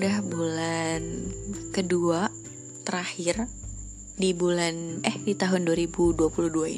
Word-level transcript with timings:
udah 0.00 0.24
bulan 0.24 1.28
kedua 1.76 2.32
terakhir 2.88 3.52
di 4.16 4.32
bulan 4.32 5.04
eh 5.04 5.12
di 5.20 5.36
tahun 5.36 5.68
2022 5.68 6.24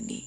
ini. 0.03 0.27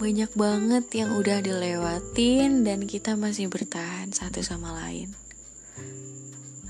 Banyak 0.00 0.32
banget 0.32 0.88
yang 0.96 1.20
udah 1.20 1.44
dilewatin 1.44 2.64
dan 2.64 2.88
kita 2.88 3.12
masih 3.20 3.52
bertahan 3.52 4.08
satu 4.08 4.40
sama 4.40 4.72
lain. 4.72 5.12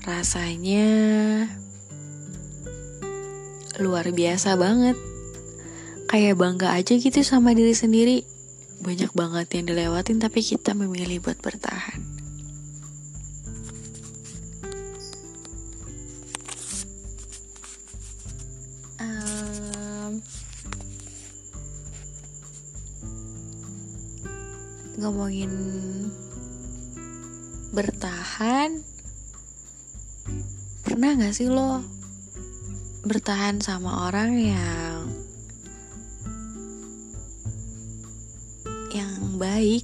Rasanya 0.03 0.91
luar 3.79 4.11
biasa 4.11 4.59
banget. 4.59 4.99
Kayak 6.11 6.35
bangga 6.35 6.75
aja 6.75 6.99
gitu 6.99 7.23
sama 7.23 7.55
diri 7.55 7.71
sendiri. 7.71 8.27
Banyak 8.83 9.15
banget 9.15 9.55
yang 9.55 9.71
dilewatin 9.71 10.19
tapi 10.19 10.43
kita 10.43 10.75
memilih 10.75 11.23
buat 11.23 11.39
bertahan. 11.39 12.18
Ngomongin 25.09 25.49
bertahan 27.73 28.85
pernah 30.85 31.17
gak 31.17 31.33
sih 31.33 31.49
lo 31.49 31.81
bertahan 33.09 33.57
sama 33.57 34.05
orang 34.05 34.37
yang 34.37 35.09
yang 38.93 39.41
baik? 39.41 39.81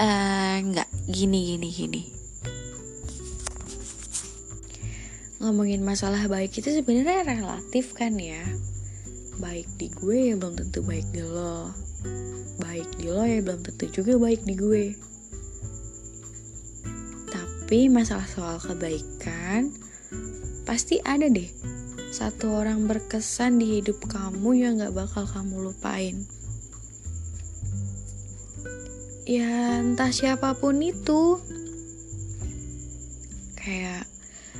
Uh, 0.00 0.64
gini 1.04 1.52
gini 1.52 1.68
gini. 1.68 2.02
Ngomongin 5.36 5.84
masalah 5.84 6.24
baik 6.32 6.56
itu 6.56 6.72
sebenarnya 6.72 7.28
relatif 7.28 7.92
kan 7.92 8.16
ya? 8.16 8.40
Baik 9.36 9.68
di 9.76 9.92
gue 9.92 10.32
ya 10.32 10.34
belum 10.40 10.56
tentu 10.56 10.80
baik 10.80 11.12
di 11.12 11.20
lo 11.20 11.87
baik 12.58 12.98
di 12.98 13.08
lo 13.08 13.22
ya 13.22 13.38
belum 13.40 13.62
tentu 13.62 13.86
juga 13.90 14.18
baik 14.18 14.42
di 14.44 14.54
gue. 14.58 14.84
Tapi 17.30 17.86
masalah 17.88 18.26
soal 18.26 18.58
kebaikan 18.58 19.72
pasti 20.68 21.00
ada 21.00 21.30
deh. 21.30 21.48
Satu 22.08 22.56
orang 22.56 22.88
berkesan 22.88 23.60
di 23.60 23.80
hidup 23.80 24.04
kamu 24.08 24.50
yang 24.56 24.80
gak 24.80 24.96
bakal 24.96 25.24
kamu 25.28 25.70
lupain. 25.70 26.24
Ya 29.28 29.84
entah 29.84 30.08
siapa 30.08 30.56
pun 30.56 30.80
itu. 30.80 31.36
Kayak 33.60 34.08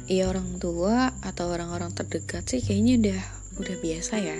ya 0.05 0.29
orang 0.29 0.61
tua 0.61 1.17
atau 1.25 1.49
orang-orang 1.49 1.93
terdekat 1.97 2.45
sih 2.45 2.61
kayaknya 2.61 2.95
udah 3.01 3.23
udah 3.65 3.77
biasa 3.81 4.15
ya. 4.21 4.39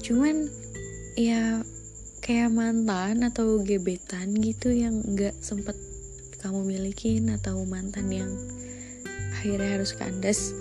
Cuman 0.00 0.48
ya 1.20 1.60
kayak 2.22 2.54
mantan 2.54 3.26
atau 3.26 3.58
gebetan 3.66 4.30
gitu 4.38 4.70
yang 4.70 5.02
nggak 5.02 5.34
sempet 5.42 5.74
kamu 6.38 6.62
milikin 6.62 7.34
atau 7.34 7.66
mantan 7.66 8.06
yang 8.14 8.30
akhirnya 9.34 9.74
harus 9.74 9.90
kandas 9.98 10.54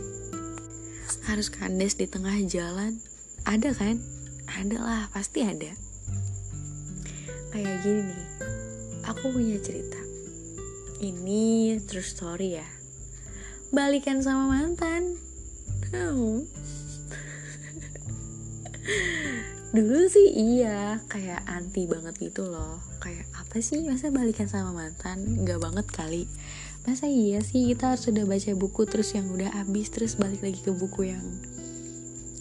harus 1.29 1.53
kandas 1.53 1.93
di 2.01 2.09
tengah 2.09 2.33
jalan. 2.49 2.97
Ada 3.45 3.77
kan? 3.77 4.01
Ada 4.49 4.77
lah 4.81 5.03
pasti 5.13 5.45
ada. 5.45 5.69
Kayak 7.53 7.77
gini 7.85 8.09
nih 8.09 8.25
aku 9.05 9.29
punya 9.29 9.61
cerita. 9.61 10.01
Ini 10.97 11.77
true 11.85 12.01
story 12.01 12.57
ya. 12.57 12.65
Balikan 13.69 14.25
sama 14.25 14.49
mantan. 14.49 15.13
Oh 15.93 16.41
dulu 19.71 20.03
sih 20.11 20.35
iya 20.35 20.99
kayak 21.07 21.47
anti 21.47 21.87
banget 21.87 22.19
gitu 22.19 22.47
loh. 22.47 22.83
Kayak 22.99 23.27
apa 23.39 23.63
sih? 23.63 23.79
Masa 23.87 24.11
balikan 24.11 24.51
sama 24.51 24.75
mantan? 24.75 25.43
Nggak 25.47 25.59
banget 25.63 25.87
kali. 25.91 26.23
Masa 26.83 27.07
iya 27.07 27.39
sih 27.39 27.71
kita 27.71 27.95
harus 27.95 28.09
udah 28.11 28.25
baca 28.27 28.51
buku 28.57 28.81
terus 28.89 29.15
yang 29.15 29.31
udah 29.31 29.53
habis 29.53 29.87
terus 29.93 30.19
balik 30.19 30.43
lagi 30.43 30.59
ke 30.59 30.73
buku 30.73 31.13
yang 31.13 31.23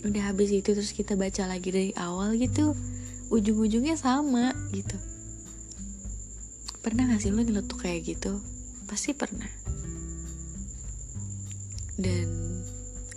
udah 0.01 0.33
habis 0.33 0.49
itu 0.49 0.73
terus 0.73 0.97
kita 0.97 1.13
baca 1.13 1.45
lagi 1.45 1.69
dari 1.69 1.93
awal 1.93 2.33
gitu 2.41 2.73
ujung-ujungnya 3.29 3.95
sama 4.01 4.57
gitu. 4.73 4.97
Pernah 6.81 7.13
gak 7.13 7.21
sih 7.21 7.31
lo 7.31 7.45
nyeletuk 7.45 7.85
kayak 7.85 8.17
gitu? 8.17 8.41
Pasti 8.89 9.13
pernah. 9.13 9.47
Dan 12.01 12.27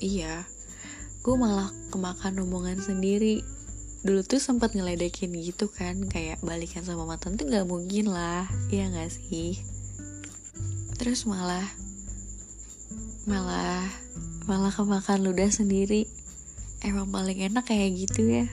iya 0.04 0.44
gue 1.24 1.36
malah 1.40 1.72
kemakan 1.88 2.44
omongan 2.44 2.84
sendiri 2.84 3.40
dulu 4.04 4.20
tuh 4.20 4.36
sempat 4.36 4.76
ngeledekin 4.76 5.32
gitu 5.32 5.72
kan 5.72 5.96
kayak 6.12 6.44
balikan 6.44 6.84
sama 6.84 7.08
mantan 7.08 7.40
tuh 7.40 7.48
nggak 7.48 7.64
mungkin 7.64 8.12
lah 8.12 8.44
ya 8.68 8.92
nggak 8.92 9.08
sih? 9.08 9.64
Terus 11.00 11.24
malah 11.24 11.64
malah 13.24 13.88
malah 14.44 14.76
kemakan 14.76 15.24
ludah 15.24 15.48
sendiri. 15.48 16.04
Emang 16.84 17.08
paling 17.16 17.48
enak 17.48 17.64
kayak 17.64 17.96
gitu 17.96 18.44
ya. 18.44 18.46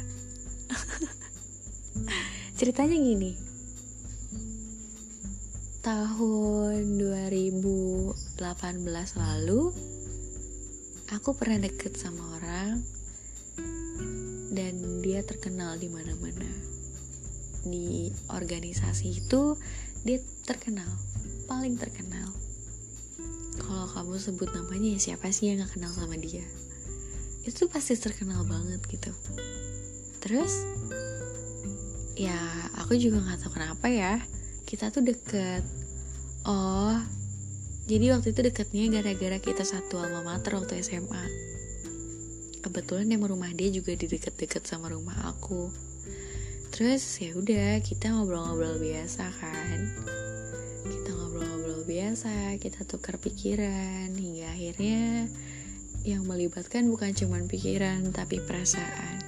Ceritanya 2.58 2.94
gini. 2.94 3.34
Tahun 5.82 6.82
2018 6.94 8.14
lalu 9.18 9.60
aku 11.10 11.34
pernah 11.34 11.58
deket 11.66 11.98
sama 11.98 12.38
orang 12.38 12.99
dan 14.50 15.00
dia 15.00 15.22
terkenal 15.22 15.78
di 15.78 15.86
mana-mana. 15.86 16.50
Di 17.62 18.10
organisasi 18.26 19.22
itu 19.22 19.54
dia 20.02 20.18
terkenal. 20.44 20.90
Paling 21.46 21.78
terkenal. 21.78 22.28
Kalau 23.60 23.86
kamu 23.90 24.18
sebut 24.18 24.50
namanya 24.50 24.98
ya 24.98 25.00
siapa 25.12 25.30
sih 25.30 25.50
yang 25.50 25.62
gak 25.62 25.78
kenal 25.78 25.92
sama 25.94 26.18
dia? 26.18 26.42
Itu 27.46 27.70
pasti 27.70 27.94
terkenal 27.94 28.42
banget 28.44 28.82
gitu. 28.90 29.14
Terus 30.18 30.66
ya 32.18 32.36
aku 32.76 33.00
juga 33.00 33.24
nggak 33.24 33.40
tahu 33.40 33.56
kenapa 33.56 33.86
ya 33.88 34.20
kita 34.66 34.90
tuh 34.90 35.06
deket. 35.06 35.62
Oh 36.44 36.98
jadi 37.90 38.14
waktu 38.14 38.30
itu 38.30 38.40
deketnya 38.46 39.02
gara-gara 39.02 39.38
kita 39.42 39.66
satu 39.66 39.98
alma 39.98 40.22
mater 40.22 40.54
waktu 40.54 40.78
SMA 40.78 41.24
kebetulan 42.60 43.08
yang 43.08 43.24
rumah 43.24 43.50
dia 43.50 43.72
juga 43.72 43.96
di 43.96 44.06
deket-deket 44.06 44.68
sama 44.68 44.92
rumah 44.92 45.16
aku. 45.26 45.72
Terus 46.70 47.02
ya 47.18 47.34
udah 47.34 47.82
kita 47.82 48.14
ngobrol-ngobrol 48.14 48.78
biasa 48.78 49.26
kan. 49.34 49.78
Kita 50.86 51.10
ngobrol-ngobrol 51.16 51.82
biasa 51.88 52.60
kita 52.62 52.86
tukar 52.86 53.18
pikiran 53.18 54.14
hingga 54.14 54.52
akhirnya 54.54 55.26
yang 56.06 56.24
melibatkan 56.24 56.88
bukan 56.88 57.16
cuma 57.16 57.42
pikiran 57.44 58.14
tapi 58.14 58.38
perasaan. 58.38 59.18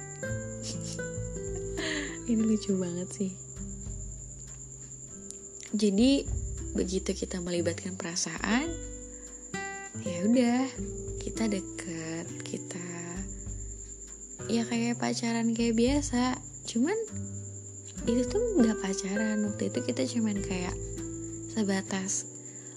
Ini 2.29 2.39
lucu 2.39 2.79
banget 2.79 3.09
sih. 3.11 3.31
Jadi 5.73 6.23
begitu 6.73 7.13
kita 7.13 7.37
melibatkan 7.37 7.93
perasaan 7.93 8.65
ya 10.01 10.25
udah 10.25 10.65
kita 11.21 11.45
deket 11.45 12.25
kita 12.41 12.62
ya 14.53 14.69
kayak 14.69 15.01
pacaran 15.01 15.57
kayak 15.57 15.73
biasa. 15.73 16.37
Cuman 16.69 16.93
itu 18.05 18.21
tuh 18.29 18.61
nggak 18.61 18.77
pacaran. 18.85 19.41
Waktu 19.49 19.73
itu 19.73 19.79
kita 19.81 20.05
cuman 20.05 20.37
kayak 20.45 20.77
sebatas 21.57 22.29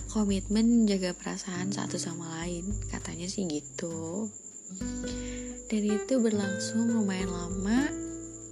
komitmen 0.09 0.89
jaga 0.89 1.13
perasaan 1.13 1.69
satu 1.69 2.01
sama 2.01 2.41
lain. 2.41 2.73
Katanya 2.89 3.29
sih 3.29 3.45
gitu. 3.45 4.33
Dan 5.69 5.83
itu 5.85 6.17
berlangsung 6.17 6.89
lumayan 6.89 7.29
lama. 7.29 7.93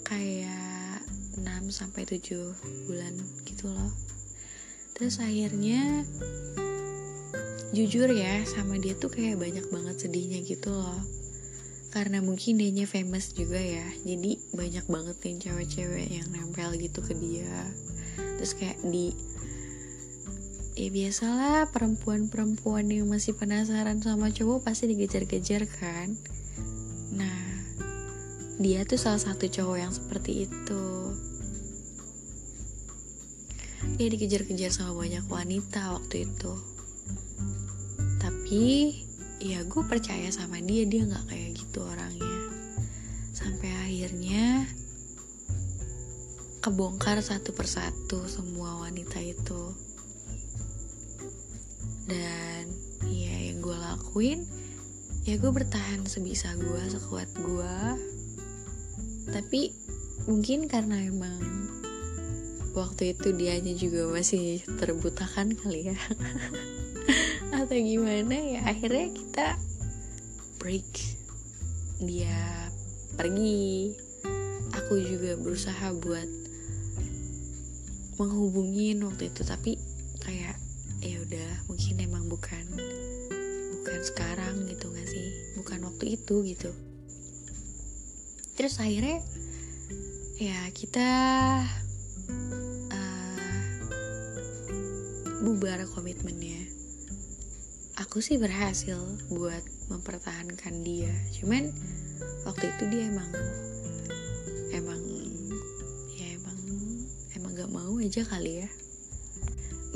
Kayak 0.04 1.00
6 1.40 1.72
sampai 1.72 2.04
7 2.04 2.52
bulan 2.84 3.16
gitu 3.48 3.72
loh. 3.72 3.92
Terus 4.92 5.16
akhirnya 5.24 6.04
jujur 7.72 8.06
ya 8.12 8.44
sama 8.44 8.76
dia 8.76 8.92
tuh 8.94 9.08
kayak 9.08 9.40
banyak 9.40 9.64
banget 9.72 9.96
sedihnya 10.06 10.44
gitu 10.46 10.70
loh 10.70 11.23
karena 11.94 12.18
mungkin 12.18 12.58
dia 12.58 12.90
famous 12.90 13.30
juga 13.30 13.62
ya. 13.62 13.86
Jadi 14.02 14.42
banyak 14.50 14.90
banget 14.90 15.16
yang 15.22 15.38
cewek-cewek 15.38 16.10
yang 16.10 16.26
nempel 16.34 16.74
gitu 16.74 16.98
ke 17.06 17.14
dia. 17.14 17.70
Terus 18.34 18.58
kayak 18.58 18.82
di 18.82 19.14
ya 20.74 20.90
biasalah 20.90 21.70
perempuan-perempuan 21.70 22.90
yang 22.90 23.06
masih 23.06 23.38
penasaran 23.38 24.02
sama 24.02 24.34
cowok 24.34 24.66
pasti 24.66 24.90
dikejar-kejar 24.90 25.70
kan. 25.70 26.18
Nah 27.14 27.62
dia 28.58 28.82
tuh 28.82 28.98
salah 28.98 29.22
satu 29.22 29.46
cowok 29.46 29.78
yang 29.78 29.94
seperti 29.94 30.50
itu. 30.50 30.84
Dia 33.94 34.10
dikejar-kejar 34.10 34.74
sama 34.74 34.98
banyak 34.98 35.30
wanita 35.30 35.94
waktu 35.94 36.26
itu. 36.26 36.52
Tapi 38.18 38.64
ya 39.44 39.60
gue 39.62 39.82
percaya 39.84 40.32
sama 40.32 40.56
dia 40.64 40.88
dia 40.88 41.04
nggak 41.04 41.28
kayak 41.28 41.43
kebongkar 46.64 47.20
satu 47.20 47.52
persatu 47.52 48.24
semua 48.24 48.80
wanita 48.80 49.20
itu. 49.20 49.76
Dan 52.08 52.72
ya 53.04 53.36
yang 53.52 53.60
gue 53.60 53.76
lakuin 53.76 54.48
ya 55.28 55.36
gue 55.36 55.52
bertahan 55.52 56.08
sebisa 56.08 56.52
gue 56.56 56.82
sekuat 56.88 57.32
gue 57.36 57.76
tapi 59.32 59.72
mungkin 60.28 60.68
karena 60.68 61.00
emang 61.00 61.40
waktu 62.76 63.16
itu 63.16 63.32
dianya 63.32 63.72
juga 63.72 64.08
masih 64.08 64.64
terbutakan 64.80 65.52
kali 65.56 65.92
ya. 65.92 65.98
Atau 67.60 67.76
gimana 67.76 68.36
ya 68.36 68.60
akhirnya 68.64 69.12
kita 69.12 69.46
break. 70.60 70.88
Dia 72.04 72.72
pergi. 73.20 73.96
Aku 74.74 74.98
juga 74.98 75.38
berusaha 75.38 75.94
buat 75.94 76.43
menghubungin 78.20 79.02
waktu 79.02 79.30
itu 79.30 79.42
tapi 79.42 79.78
kayak 80.22 80.56
ya 81.04 81.20
udah 81.20 81.50
mungkin 81.68 81.94
emang 82.00 82.24
bukan 82.30 82.64
bukan 83.80 84.00
sekarang 84.00 84.64
gitu 84.70 84.88
gak 84.94 85.08
sih? 85.08 85.26
Bukan 85.60 85.84
waktu 85.84 86.16
itu 86.16 86.40
gitu. 86.48 86.70
Terus 88.56 88.80
akhirnya 88.80 89.20
ya 90.40 90.70
kita 90.72 91.08
uh, 92.92 93.78
bubar 95.44 95.84
komitmennya. 95.92 96.64
Aku 98.00 98.18
sih 98.18 98.38
berhasil 98.38 98.98
buat 99.30 99.62
mempertahankan 99.88 100.80
dia 100.80 101.12
cuman 101.36 101.68
waktu 102.48 102.72
itu 102.72 102.84
dia 102.88 103.04
emang 103.12 103.28
aja 108.04 108.20
kali 108.28 108.60
ya. 108.60 108.68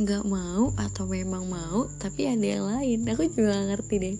Nggak 0.00 0.25
mau 0.25 0.72
atau 0.81 1.05
memang 1.05 1.44
mau 1.44 1.93
tapi 2.00 2.25
ada 2.25 2.46
yang 2.49 2.64
lain. 2.64 3.05
Aku 3.05 3.28
juga 3.28 3.52
gak 3.52 3.66
ngerti 3.76 3.94
deh. 4.00 4.16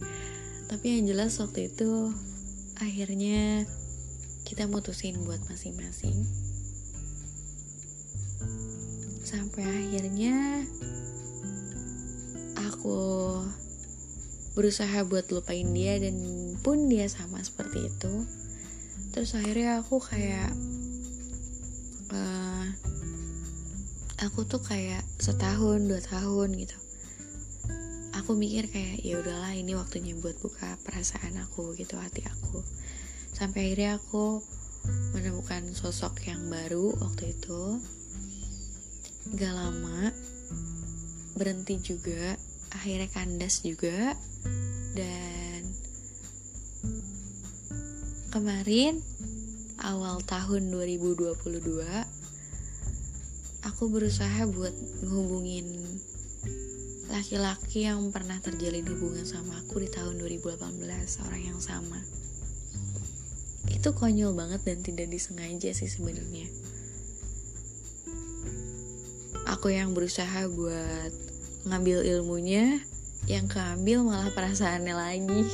Tapi 0.69 0.85
yang 1.01 1.09
jelas 1.09 1.41
waktu 1.41 1.73
itu 1.73 2.13
akhirnya 2.77 3.65
kita 4.45 4.69
mutusin 4.69 5.25
buat 5.25 5.41
masing-masing. 5.49 6.29
Sampai 9.25 9.65
akhirnya 9.65 10.69
aku 12.69 13.01
berusaha 14.53 15.05
buat 15.09 15.25
lupain 15.33 15.73
dia 15.73 15.97
dan 15.97 16.17
pun 16.61 16.93
dia 16.93 17.09
sama 17.09 17.41
seperti 17.41 17.89
itu. 17.89 18.15
Terus 19.17 19.33
akhirnya 19.33 19.81
aku 19.81 20.05
kayak 20.05 20.53
uh, 22.13 22.38
aku 24.19 24.43
tuh 24.51 24.59
kayak 24.59 25.07
setahun 25.23 25.79
dua 25.87 26.03
tahun 26.03 26.59
gitu. 26.59 26.75
Aku 28.19 28.35
mikir 28.35 28.67
kayak 28.67 28.99
ya 29.07 29.23
udahlah 29.23 29.55
ini 29.55 29.79
waktunya 29.79 30.19
buat 30.19 30.35
buka 30.43 30.75
perasaan 30.83 31.39
aku 31.39 31.79
gitu 31.79 31.95
hati 31.95 32.27
aku. 32.27 32.67
Sampai 33.31 33.71
akhirnya 33.71 34.03
aku 34.03 34.43
menemukan 35.15 35.63
sosok 35.71 36.27
yang 36.27 36.51
baru 36.51 36.99
waktu 36.99 37.39
itu. 37.39 37.79
Gak 39.39 39.55
lama 39.55 40.11
berhenti 41.39 41.79
juga 41.79 42.35
akhirnya 42.75 43.07
kandas 43.15 43.63
juga 43.63 44.19
dan 44.99 45.63
kemarin 48.35 48.99
awal 49.79 50.19
tahun 50.27 50.75
2022 50.75 52.18
aku 53.65 53.91
berusaha 53.91 54.47
buat 54.47 54.75
ngehubungin 55.03 55.67
laki-laki 57.09 57.89
yang 57.89 58.13
pernah 58.13 58.37
terjalin 58.39 58.85
hubungan 58.85 59.25
sama 59.25 59.57
aku 59.65 59.81
di 59.81 59.89
tahun 59.89 60.21
2018 60.21 60.61
orang 61.25 61.43
yang 61.43 61.61
sama. 61.63 62.05
Itu 63.73 63.97
konyol 63.97 64.37
banget 64.37 64.61
dan 64.69 64.85
tidak 64.85 65.09
disengaja 65.09 65.73
sih 65.73 65.89
sebenarnya. 65.89 66.47
Aku 69.49 69.73
yang 69.73 69.97
berusaha 69.97 70.47
buat 70.53 71.13
ngambil 71.65 72.05
ilmunya 72.05 72.85
yang 73.25 73.49
keambil 73.49 74.05
malah 74.05 74.31
perasaannya 74.37 74.95
lagi. 74.95 75.43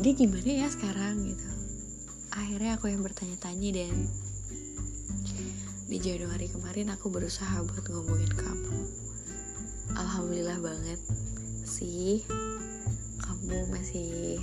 dia 0.02 0.14
gimana 0.18 0.52
ya 0.66 0.68
sekarang? 0.68 1.24
Gitu 1.24 1.63
akhirnya 2.34 2.82
aku 2.82 2.90
yang 2.90 3.06
bertanya-tanya 3.06 3.70
dan 3.86 3.96
di 5.86 5.98
Januari 6.02 6.50
kemarin 6.50 6.90
aku 6.90 7.14
berusaha 7.14 7.62
buat 7.62 7.86
ngomongin 7.86 8.34
kamu. 8.34 8.78
Alhamdulillah 9.94 10.58
banget 10.58 10.98
sih 11.70 12.26
kamu 13.22 13.70
masih 13.70 14.42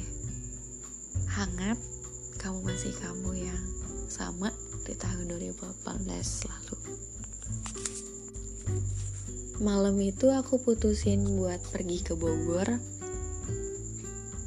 hangat. 1.26 1.78
Kamu 2.40 2.64
masih 2.64 2.97
kamu 2.97 3.37
yang 3.37 3.64
sama 4.09 4.49
di 4.87 4.97
tahun 4.97 5.28
2018 5.28 6.49
lalu. 6.49 6.76
Malam 9.61 10.00
itu 10.00 10.32
aku 10.32 10.56
putusin 10.56 11.26
buat 11.37 11.61
pergi 11.68 12.00
ke 12.00 12.16
Bogor 12.16 12.80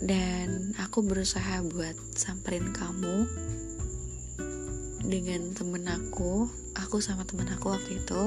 dan 0.04 0.76
aku 0.84 1.00
berusaha 1.08 1.64
buat 1.72 1.96
samperin 2.16 2.76
kamu 2.76 3.24
dengan 5.04 5.52
temen 5.56 5.88
aku 5.88 6.48
aku 6.76 7.04
sama 7.04 7.24
temen 7.28 7.48
aku 7.52 7.72
waktu 7.72 8.04
itu 8.04 8.24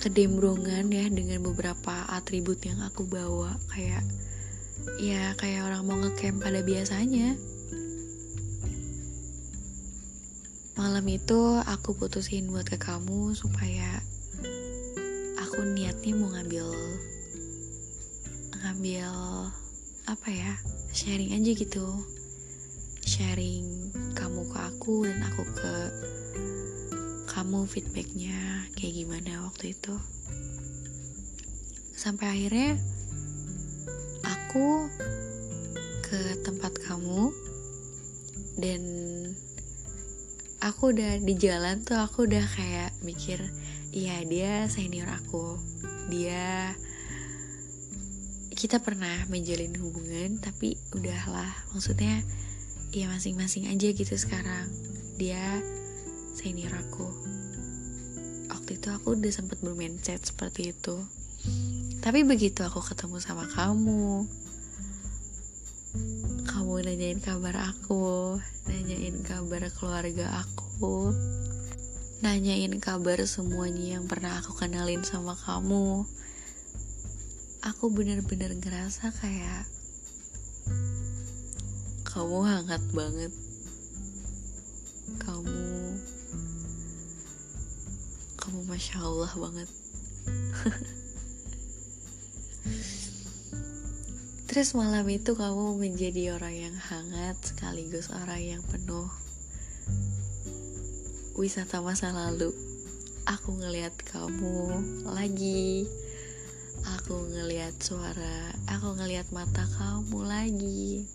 ke 0.00 0.08
Dembrongan 0.08 0.88
ya 0.88 1.04
dengan 1.12 1.44
beberapa 1.44 2.08
atribut 2.08 2.56
yang 2.64 2.80
aku 2.80 3.04
bawa. 3.04 3.60
Kayak 3.68 4.00
ya 4.96 5.36
kayak 5.36 5.68
orang 5.68 5.84
mau 5.84 6.00
ngecamp 6.00 6.40
pada 6.40 6.64
biasanya. 6.64 7.36
Malam 10.80 11.04
itu 11.04 11.60
aku 11.68 11.92
putusin 12.00 12.48
buat 12.48 12.64
ke 12.64 12.80
kamu 12.80 13.36
supaya 13.36 14.00
aku 15.36 15.68
niatnya 15.76 16.16
mau 16.16 16.32
ngambil 16.32 16.72
ngambil 18.64 19.12
apa 20.10 20.26
ya 20.26 20.58
sharing 20.90 21.38
aja 21.38 21.54
gitu. 21.54 21.86
Sharing 23.06 23.94
kamu 24.18 24.42
ke 24.50 24.58
aku 24.58 25.06
dan 25.06 25.22
aku 25.22 25.42
ke 25.54 25.74
kamu 27.30 27.62
feedbacknya 27.70 28.66
kayak 28.74 29.06
gimana 29.06 29.46
waktu 29.46 29.70
itu. 29.70 29.94
Sampai 31.94 32.26
akhirnya 32.26 32.74
aku 34.26 34.90
ke 36.10 36.42
tempat 36.42 36.74
kamu 36.82 37.30
dan 38.58 38.82
aku 40.58 40.90
udah 40.90 41.22
di 41.22 41.38
jalan 41.38 41.86
tuh 41.86 42.02
aku 42.02 42.26
udah 42.26 42.42
kayak 42.58 42.90
mikir 43.06 43.38
iya 43.94 44.26
dia 44.26 44.66
senior 44.66 45.06
aku. 45.06 45.54
Dia 46.10 46.74
kita 48.60 48.84
pernah 48.84 49.24
menjalin 49.32 49.72
hubungan 49.80 50.36
tapi 50.36 50.76
udahlah 50.92 51.48
maksudnya 51.72 52.20
ya 52.92 53.08
masing-masing 53.08 53.72
aja 53.72 53.88
gitu 53.88 54.12
sekarang. 54.20 54.68
Dia 55.16 55.64
senior 56.36 56.76
aku. 56.76 57.08
Waktu 58.52 58.76
itu 58.76 58.92
aku 58.92 59.16
udah 59.16 59.32
sempet 59.32 59.64
bermindset 59.64 60.20
seperti 60.20 60.76
itu. 60.76 61.00
Tapi 62.04 62.20
begitu 62.28 62.60
aku 62.60 62.84
ketemu 62.84 63.16
sama 63.16 63.48
kamu 63.48 64.28
kamu 66.46 66.86
nanyain 66.86 67.18
kabar 67.18 67.66
aku 67.66 68.38
nanyain 68.70 69.26
kabar 69.26 69.66
keluarga 69.74 70.46
aku 70.46 71.10
nanyain 72.22 72.78
kabar 72.78 73.18
semuanya 73.26 73.98
yang 73.98 74.06
pernah 74.06 74.38
aku 74.38 74.54
kenalin 74.54 75.02
sama 75.02 75.34
kamu 75.34 76.06
aku 77.70 77.86
bener-bener 77.94 78.50
ngerasa 78.58 79.14
kayak 79.14 79.62
kamu 82.02 82.42
hangat 82.42 82.82
banget 82.90 83.30
kamu 85.22 85.94
kamu 88.34 88.58
masya 88.66 88.98
Allah 88.98 89.30
banget 89.38 89.70
Terus 94.50 94.74
malam 94.74 95.06
itu 95.06 95.38
kamu 95.38 95.78
menjadi 95.78 96.34
orang 96.34 96.50
yang 96.50 96.74
hangat 96.74 97.38
sekaligus 97.38 98.10
orang 98.10 98.42
yang 98.42 98.62
penuh 98.66 99.06
wisata 101.38 101.78
masa 101.78 102.10
lalu. 102.10 102.50
Aku 103.30 103.54
ngelihat 103.54 103.94
kamu 104.10 104.74
lagi. 105.06 105.86
Aku 107.10 107.26
ngelihat 107.26 107.74
suara, 107.82 108.54
aku 108.70 108.94
ngelihat 108.94 109.34
mata 109.34 109.66
kamu 109.66 110.30
lagi. 110.30 111.10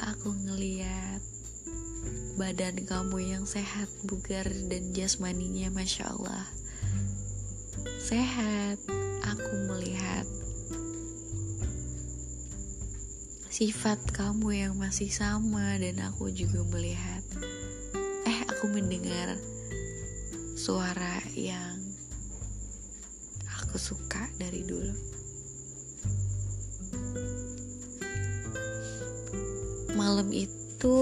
Aku 0.00 0.32
ngelihat 0.32 1.20
badan 2.40 2.88
kamu 2.88 3.36
yang 3.36 3.44
sehat, 3.44 3.84
bugar 4.08 4.48
dan 4.48 4.96
jasmaninya 4.96 5.68
masya 5.76 6.08
Allah. 6.08 6.48
Sehat. 8.00 8.80
Aku 9.28 9.68
melihat 9.68 10.24
sifat 13.52 14.00
kamu 14.08 14.56
yang 14.56 14.72
masih 14.80 15.12
sama 15.12 15.76
dan 15.76 16.00
aku 16.00 16.32
juga 16.32 16.64
melihat 16.64 17.20
eh 18.24 18.40
aku 18.48 18.72
mendengar 18.72 19.36
suara 20.56 21.20
yang 21.36 21.77
aku 23.68 23.76
suka 23.76 24.24
dari 24.40 24.64
dulu. 24.64 24.96
Malam 29.92 30.32
itu 30.32 30.96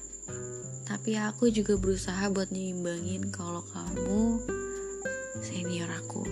Tapi 1.02 1.18
aku 1.18 1.50
juga 1.50 1.74
berusaha 1.74 2.30
buat 2.30 2.54
nyimbangin 2.54 3.34
kalau 3.34 3.58
kamu 3.74 4.38
senior 5.42 5.90
aku. 5.90 6.22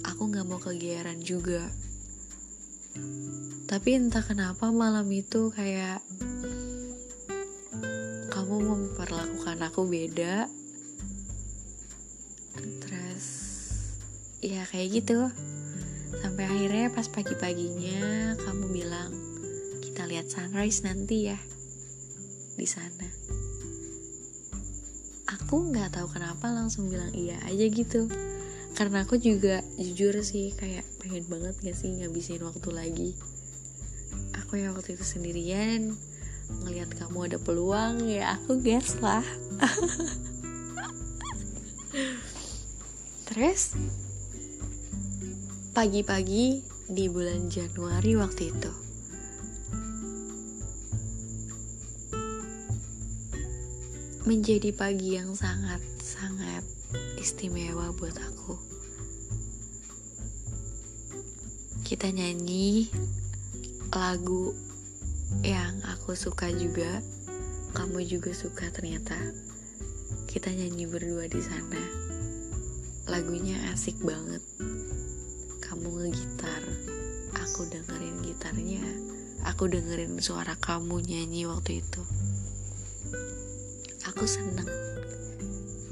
Aku 0.00 0.32
gak 0.32 0.48
mau 0.48 0.56
kegiatan 0.56 1.20
juga. 1.20 1.60
Tapi 3.68 4.00
entah 4.00 4.24
kenapa 4.24 4.72
malam 4.72 5.04
itu 5.12 5.52
kayak 5.52 6.00
Kamu 8.32 8.64
memperlakukan 8.64 9.60
aku 9.68 9.84
beda. 9.84 10.48
Terus 12.56 13.26
ya 14.40 14.64
kayak 14.72 15.04
gitu. 15.04 15.28
Sampai 16.24 16.48
akhirnya 16.48 16.96
pas 16.96 17.12
pagi-paginya 17.12 18.40
kamu 18.40 18.72
bilang 18.72 19.12
kita 19.84 20.08
lihat 20.08 20.32
sunrise 20.32 20.80
nanti 20.80 21.28
ya 21.28 21.36
di 22.56 22.64
sana. 22.64 23.45
Aku 25.46 25.70
nggak 25.70 25.94
tahu 25.94 26.10
kenapa 26.10 26.50
langsung 26.50 26.90
bilang 26.90 27.14
iya 27.14 27.38
aja 27.46 27.70
gitu. 27.70 28.10
Karena 28.74 29.06
aku 29.06 29.14
juga 29.14 29.62
jujur 29.78 30.18
sih 30.26 30.50
kayak 30.58 30.82
pengen 30.98 31.22
banget 31.30 31.54
gak 31.62 31.78
sih 31.78 31.94
ngabisin 31.94 32.42
waktu 32.42 32.74
lagi. 32.74 33.14
Aku 34.42 34.58
yang 34.58 34.74
waktu 34.74 34.98
itu 34.98 35.06
sendirian 35.06 35.94
ngelihat 36.66 36.90
kamu 36.98 37.30
ada 37.30 37.38
peluang 37.38 38.10
ya 38.10 38.34
aku 38.34 38.58
gas 38.58 38.98
lah. 38.98 39.22
Terus 43.30 43.78
pagi-pagi 45.70 46.66
di 46.90 47.06
bulan 47.06 47.46
Januari 47.46 48.18
waktu 48.18 48.50
itu. 48.50 48.85
Menjadi 54.26 54.74
pagi 54.74 55.14
yang 55.14 55.38
sangat-sangat 55.38 56.66
istimewa 57.14 57.94
buat 57.94 58.18
aku. 58.18 58.58
Kita 61.86 62.10
nyanyi 62.10 62.90
lagu 63.94 64.50
yang 65.46 65.78
aku 65.86 66.18
suka 66.18 66.50
juga, 66.50 66.98
kamu 67.78 68.02
juga 68.02 68.34
suka 68.34 68.66
ternyata. 68.74 69.14
Kita 70.26 70.50
nyanyi 70.50 70.90
berdua 70.90 71.30
di 71.30 71.38
sana. 71.38 71.82
Lagunya 73.06 73.62
asik 73.70 74.02
banget 74.02 74.42
kamu 75.62 76.02
ngegitar 76.02 76.62
aku 77.38 77.66
dengerin 77.70 78.22
gitarnya 78.26 78.82
aku 79.46 79.70
dengerin 79.70 80.18
suara 80.18 80.58
kamu 80.58 80.98
nyanyi 81.02 81.46
waktu 81.46 81.78
itu 81.84 82.02
aku 84.16 84.24
seneng 84.24 84.64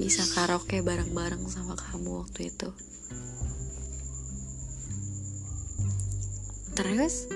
bisa 0.01 0.25
karaoke 0.33 0.81
bareng-bareng 0.81 1.45
sama 1.45 1.77
kamu 1.77 2.25
waktu 2.25 2.49
itu 2.49 2.73
terus 6.73 7.29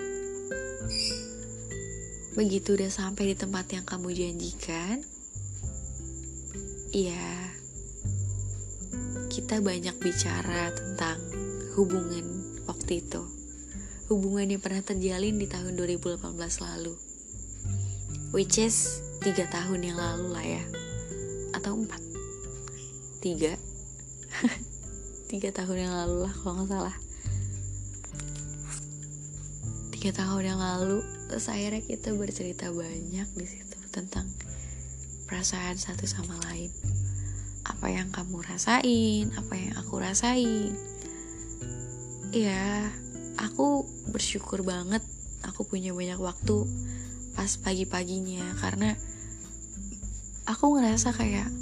begitu 2.33 2.81
udah 2.81 2.89
sampai 2.89 3.31
di 3.31 3.35
tempat 3.37 3.69
yang 3.77 3.85
kamu 3.85 4.17
janjikan 4.17 5.05
iya 6.97 7.53
kita 9.49 9.63
banyak 9.63 9.95
bicara 10.03 10.75
tentang 10.75 11.17
hubungan 11.79 12.43
waktu 12.67 13.01
itu. 13.01 13.23
Hubungan 14.11 14.51
yang 14.51 14.59
pernah 14.59 14.83
terjalin 14.83 15.39
di 15.39 15.47
tahun 15.47 15.79
2018 15.79 16.21
lalu. 16.59 16.99
Which 18.35 18.59
is 18.59 19.01
3 19.23 19.47
tahun 19.47 19.81
yang 19.87 19.97
lalu 19.97 20.27
lah 20.35 20.43
ya. 20.43 20.65
Atau 21.59 21.75
4. 21.75 21.91
3. 23.19 23.59
3 25.27 25.59
tahun 25.59 25.79
yang 25.83 25.95
lalu 25.99 26.31
lah 26.31 26.35
kalau 26.39 26.63
nggak 26.63 26.71
salah. 26.71 26.97
3 29.99 30.15
tahun 30.15 30.43
yang 30.47 30.63
lalu 30.63 31.03
akhirnya 31.35 31.83
kita 31.85 32.15
bercerita 32.17 32.71
banyak 32.71 33.29
di 33.35 33.47
situ 33.47 33.79
tentang 33.91 34.31
perasaan 35.29 35.77
satu 35.77 36.09
sama 36.09 36.39
lain 36.49 36.73
apa 37.69 37.93
yang 37.93 38.09
kamu 38.09 38.41
rasain 38.41 39.29
apa 39.37 39.55
yang 39.59 39.77
aku 39.77 40.01
rasain 40.01 40.73
ya 42.33 42.89
aku 43.37 43.85
bersyukur 44.09 44.65
banget 44.65 45.05
aku 45.45 45.69
punya 45.69 45.93
banyak 45.93 46.17
waktu 46.17 46.65
pas 47.37 47.55
pagi-paginya 47.61 48.57
karena 48.59 48.97
aku 50.49 50.81
ngerasa 50.81 51.13
kayak 51.13 51.53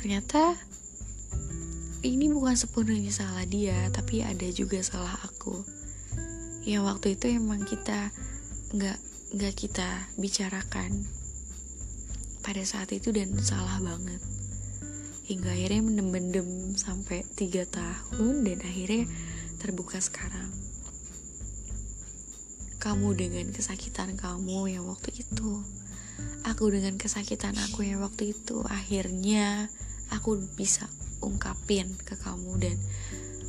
ternyata 0.00 0.56
ini 2.00 2.32
bukan 2.32 2.56
sepenuhnya 2.56 3.12
salah 3.12 3.44
dia 3.44 3.76
tapi 3.92 4.24
ada 4.24 4.48
juga 4.48 4.80
salah 4.80 5.20
aku. 5.20 5.60
Ya 6.64 6.80
waktu 6.80 7.14
itu 7.14 7.36
emang 7.36 7.68
kita 7.68 8.08
nggak 8.72 8.98
nggak 9.36 9.54
kita 9.54 10.08
bicarakan 10.16 11.04
pada 12.40 12.62
saat 12.64 12.88
itu 12.96 13.12
dan 13.12 13.36
salah 13.36 13.76
banget. 13.84 14.24
Hingga 15.28 15.52
akhirnya 15.52 15.82
mendem-mendem 15.84 16.78
sampai 16.78 17.20
tiga 17.36 17.68
tahun 17.68 18.48
dan 18.48 18.64
akhirnya 18.64 19.04
terbuka 19.60 20.00
sekarang. 20.00 20.48
Kamu 22.80 23.12
dengan 23.18 23.50
kesakitan 23.52 24.16
kamu 24.16 24.72
yang 24.72 24.86
waktu 24.88 25.20
itu 25.20 25.66
aku 26.46 26.70
dengan 26.70 26.94
kesakitan 26.96 27.58
aku 27.58 27.82
yang 27.82 28.00
waktu 28.00 28.32
itu 28.32 28.62
akhirnya 28.64 29.66
aku 30.14 30.38
bisa 30.54 30.86
ungkapin 31.18 31.90
ke 32.06 32.14
kamu 32.14 32.54
dan 32.62 32.76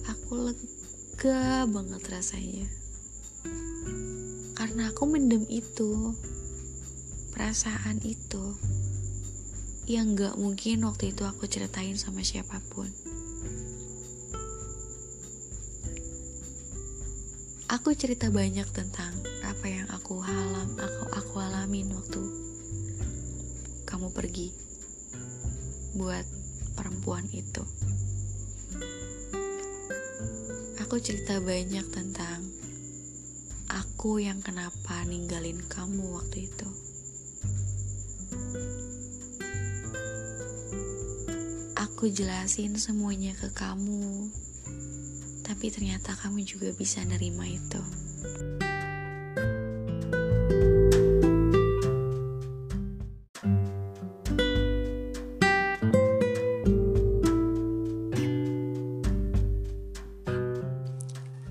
aku 0.09 0.49
lega 0.49 1.67
banget 1.69 2.03
rasanya. 2.09 2.67
Karena 4.57 4.89
aku 4.89 5.05
mendem 5.05 5.45
itu 5.51 6.17
perasaan 7.35 8.01
itu 8.01 8.57
yang 9.85 10.17
gak 10.17 10.35
mungkin 10.35 10.83
waktu 10.83 11.13
itu 11.13 11.23
aku 11.23 11.45
ceritain 11.45 11.95
sama 11.95 12.25
siapa 12.25 12.57
pun. 12.73 12.89
Aku 17.67 17.93
cerita 17.93 18.31
banyak 18.31 18.65
tentang 18.71 19.11
apa 19.43 19.65
yang 19.67 19.87
aku 19.91 20.23
halam 20.23 20.71
aku 20.79 21.03
aku 21.11 21.35
alamin 21.39 21.91
waktu 21.91 22.46
kamu 23.97 24.13
pergi 24.13 24.53
buat 25.97 26.21
perempuan 26.77 27.25
itu 27.33 27.65
aku 30.77 31.01
cerita 31.01 31.41
banyak 31.41 31.81
tentang 31.89 32.45
aku 33.73 34.21
yang 34.21 34.37
kenapa 34.45 35.01
ninggalin 35.09 35.65
kamu 35.65 36.13
waktu 36.13 36.45
itu 36.45 36.69
aku 41.73 42.13
jelasin 42.13 42.77
semuanya 42.77 43.33
ke 43.33 43.49
kamu 43.49 44.29
tapi 45.41 45.73
ternyata 45.73 46.13
kamu 46.13 46.45
juga 46.45 46.69
bisa 46.69 47.01
nerima 47.01 47.49
itu. 47.49 48.06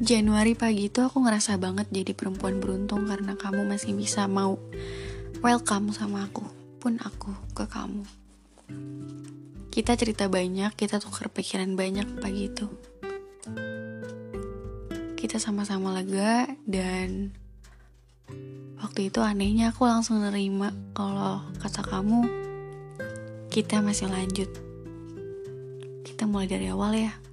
Januari 0.06 0.54
pagi 0.54 0.86
itu 0.86 1.02
aku 1.02 1.18
ngerasa 1.18 1.58
banget 1.58 1.90
jadi 1.90 2.14
perempuan 2.14 2.62
beruntung 2.62 3.10
karena 3.10 3.34
kamu 3.34 3.66
masih 3.66 3.90
bisa 3.90 4.30
mau 4.30 4.54
welcome 5.42 5.90
sama 5.90 6.30
aku, 6.30 6.46
pun 6.78 6.94
aku 7.02 7.34
ke 7.50 7.66
kamu. 7.66 8.06
Kita 9.74 9.98
cerita 9.98 10.30
banyak, 10.30 10.78
kita 10.78 11.02
tukar 11.02 11.26
pikiran 11.26 11.74
banyak 11.74 12.22
pagi 12.22 12.46
itu. 12.46 12.70
Kita 15.18 15.42
sama-sama 15.42 15.90
lega 15.98 16.54
dan 16.62 17.34
waktu 18.78 19.10
itu 19.10 19.18
anehnya 19.26 19.74
aku 19.74 19.90
langsung 19.90 20.22
nerima 20.22 20.70
kalau 20.94 21.42
kata 21.58 21.82
kamu 21.82 22.30
kita 23.50 23.82
masih 23.82 24.06
lanjut. 24.06 24.54
Kita 26.06 26.30
mulai 26.30 26.46
dari 26.46 26.70
awal 26.70 26.94
ya 26.94 27.26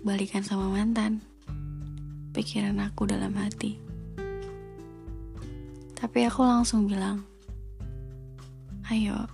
balikan 0.00 0.40
sama 0.40 0.72
mantan. 0.72 1.20
Pikiran 2.32 2.80
aku 2.80 3.04
dalam 3.04 3.36
hati. 3.36 3.76
Tapi 5.92 6.24
aku 6.24 6.40
langsung 6.40 6.88
bilang 6.88 7.20
ayo 8.88 9.28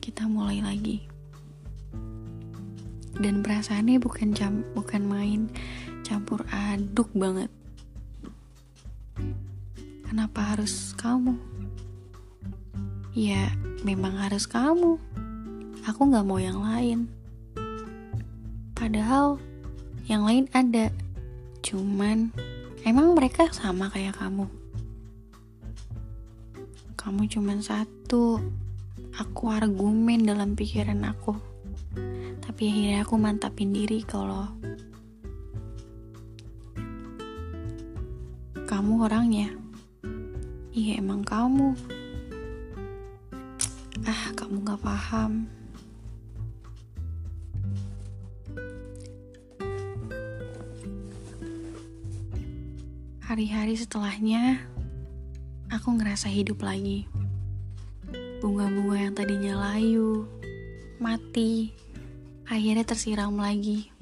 kita 0.00 0.24
mulai 0.24 0.64
lagi. 0.64 1.04
Dan 3.16 3.44
perasaannya 3.44 4.00
bukan 4.00 4.32
jam 4.32 4.64
bukan 4.72 5.04
main 5.04 5.52
campur 6.00 6.40
aduk 6.48 7.12
banget. 7.12 7.52
Kenapa 10.08 10.56
harus 10.56 10.96
kamu? 10.96 11.36
Ya 13.12 13.52
memang 13.84 14.16
harus 14.16 14.48
kamu. 14.48 14.96
Aku 15.84 16.00
nggak 16.08 16.24
mau 16.24 16.40
yang 16.40 16.64
lain 16.64 17.12
padahal 18.76 19.40
yang 20.06 20.22
lain 20.22 20.46
ada. 20.54 20.92
Cuman 21.64 22.30
emang 22.86 23.16
mereka 23.18 23.50
sama 23.50 23.90
kayak 23.90 24.14
kamu? 24.20 24.46
Kamu 26.94 27.26
cuman 27.26 27.58
satu. 27.64 28.38
Aku 29.16 29.48
argumen 29.48 30.28
dalam 30.28 30.52
pikiran 30.52 31.00
aku. 31.08 31.32
Tapi 32.44 32.62
akhirnya 32.68 33.00
aku 33.02 33.14
mantapin 33.16 33.72
diri 33.72 34.04
kalau 34.04 34.46
kamu 38.68 38.92
orangnya. 39.08 39.48
Iya 40.76 41.00
emang 41.00 41.24
kamu. 41.24 41.72
Ah 44.04 44.30
kamu 44.36 44.62
gak 44.62 44.84
paham 44.84 45.55
hari-hari 53.36 53.76
setelahnya 53.76 54.64
aku 55.68 55.92
ngerasa 56.00 56.24
hidup 56.32 56.64
lagi. 56.64 57.04
Bunga-bunga 58.40 58.96
yang 58.96 59.12
tadinya 59.12 59.60
layu 59.60 60.24
mati 60.96 61.68
akhirnya 62.48 62.88
tersiram 62.88 63.36
lagi, 63.36 63.92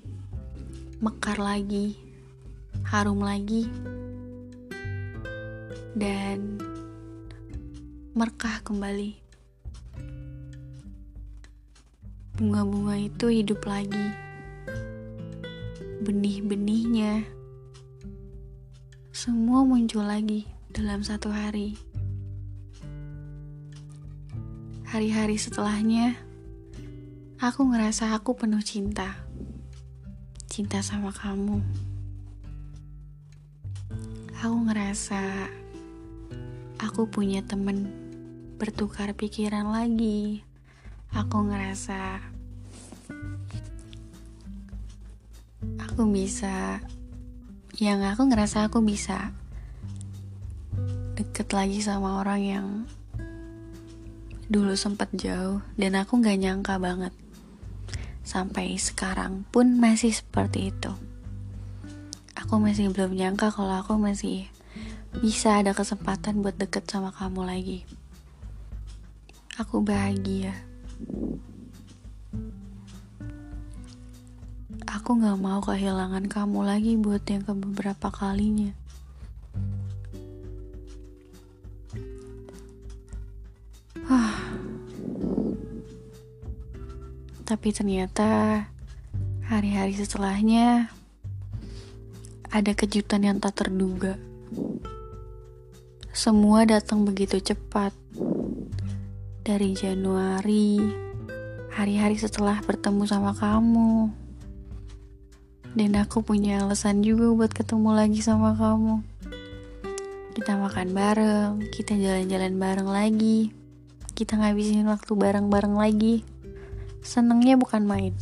mekar 1.02 1.42
lagi, 1.42 1.98
harum 2.86 3.26
lagi, 3.26 3.66
dan 5.98 6.62
merkah 8.14 8.62
kembali. 8.62 9.18
Bunga-bunga 12.38 13.02
itu 13.02 13.34
hidup 13.34 13.66
lagi, 13.66 14.14
benih-benihnya 16.06 17.42
semua 19.14 19.62
muncul 19.62 20.02
lagi 20.02 20.42
dalam 20.74 21.06
satu 21.06 21.30
hari. 21.30 21.78
Hari-hari 24.90 25.38
setelahnya, 25.38 26.18
Aku 27.38 27.62
ngerasa 27.70 28.10
aku 28.18 28.34
penuh 28.34 28.58
cinta. 28.66 29.14
Cinta 30.50 30.82
sama 30.82 31.14
kamu. 31.14 31.62
Aku 34.42 34.56
ngerasa 34.66 35.46
aku 36.82 37.06
punya 37.06 37.38
temen 37.46 37.86
bertukar 38.58 39.14
pikiran 39.14 39.70
lagi. 39.70 40.42
Aku 41.14 41.46
ngerasa 41.46 42.18
aku 45.78 46.02
bisa 46.10 46.82
yang 47.82 48.06
aku 48.06 48.30
ngerasa 48.30 48.70
aku 48.70 48.78
bisa 48.86 49.34
deket 51.18 51.50
lagi 51.50 51.82
sama 51.82 52.22
orang 52.22 52.40
yang 52.42 52.66
dulu 54.46 54.78
sempat 54.78 55.10
jauh 55.10 55.58
dan 55.74 55.98
aku 55.98 56.22
nggak 56.22 56.38
nyangka 56.38 56.78
banget 56.78 57.10
sampai 58.22 58.78
sekarang 58.78 59.42
pun 59.50 59.82
masih 59.82 60.14
seperti 60.14 60.70
itu. 60.70 60.92
Aku 62.38 62.62
masih 62.62 62.94
belum 62.94 63.18
nyangka 63.18 63.50
kalau 63.50 63.74
aku 63.82 63.98
masih 63.98 64.46
bisa 65.18 65.58
ada 65.58 65.74
kesempatan 65.74 66.46
buat 66.46 66.54
deket 66.54 66.86
sama 66.86 67.10
kamu 67.10 67.42
lagi. 67.42 67.82
Aku 69.58 69.82
bahagia. 69.82 70.54
Aku 74.90 75.20
gak 75.22 75.38
mau 75.38 75.62
kehilangan 75.62 76.26
kamu 76.26 76.66
lagi 76.66 76.98
buat 76.98 77.22
yang 77.30 77.46
beberapa 77.46 78.10
kalinya. 78.10 78.74
Tapi 87.44 87.76
ternyata 87.76 88.64
hari-hari 89.44 89.92
setelahnya 89.92 90.88
ada 92.48 92.72
kejutan 92.72 93.20
yang 93.20 93.36
tak 93.36 93.60
terduga. 93.60 94.16
Semua 96.08 96.64
datang 96.64 97.04
begitu 97.04 97.36
cepat. 97.44 97.92
Dari 99.44 99.76
Januari, 99.76 100.80
hari-hari 101.68 102.16
setelah 102.16 102.64
bertemu 102.64 103.04
sama 103.04 103.36
kamu. 103.36 104.23
Dan 105.74 105.98
aku 105.98 106.22
punya 106.22 106.62
alasan 106.62 107.02
juga 107.02 107.34
buat 107.34 107.50
ketemu 107.50 107.98
lagi 107.98 108.22
sama 108.22 108.54
kamu. 108.54 109.02
Kita 110.38 110.54
makan 110.54 110.94
bareng, 110.94 111.50
kita 111.74 111.98
jalan-jalan 111.98 112.54
bareng 112.54 112.86
lagi. 112.86 113.50
Kita 114.14 114.38
ngabisin 114.38 114.86
waktu 114.86 115.10
bareng-bareng 115.18 115.74
lagi. 115.74 116.22
Senengnya 117.02 117.58
bukan 117.58 117.82
main. 117.90 118.14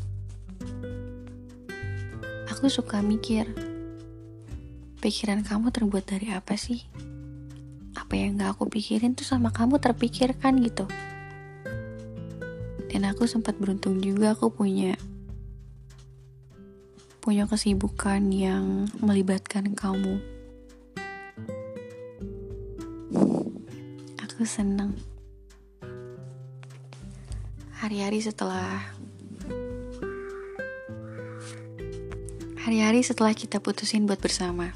Aku 2.49 2.73
suka 2.73 3.05
mikir, 3.05 3.53
pikiran 5.05 5.45
kamu 5.45 5.77
terbuat 5.77 6.09
dari 6.09 6.33
apa 6.33 6.57
sih? 6.57 6.81
Apa 7.93 8.17
yang 8.17 8.41
gak 8.41 8.57
aku 8.57 8.73
pikirin 8.73 9.13
tuh 9.13 9.29
sama 9.29 9.53
kamu 9.53 9.77
terpikirkan 9.77 10.57
gitu. 10.65 10.89
Dan 12.89 13.05
aku 13.05 13.29
sempat 13.29 13.61
beruntung 13.61 14.01
juga 14.01 14.33
aku 14.33 14.49
punya 14.49 14.97
punya 17.23 17.47
kesibukan 17.47 18.19
yang 18.35 18.91
melibatkan 18.99 19.79
kamu. 19.79 20.19
Aku 24.19 24.43
senang. 24.43 24.99
Hari-hari 27.79 28.19
setelah 28.19 28.91
Hari-hari 32.63 33.07
setelah 33.07 33.35
kita 33.35 33.63
putusin 33.63 34.07
buat 34.07 34.19
bersama. 34.19 34.75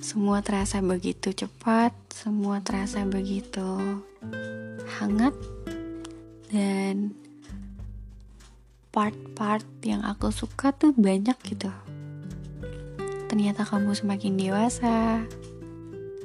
Semua 0.00 0.44
terasa 0.44 0.80
begitu 0.84 1.32
cepat, 1.32 1.96
semua 2.12 2.60
terasa 2.60 3.04
begitu 3.08 4.00
hangat 5.00 5.32
dan 6.52 7.16
part-part 8.92 9.64
yang 9.80 10.04
aku 10.04 10.28
suka 10.28 10.76
tuh 10.76 10.92
banyak 10.92 11.34
gitu. 11.48 11.72
Ternyata 13.32 13.64
kamu 13.64 13.96
semakin 13.96 14.36
dewasa, 14.36 15.24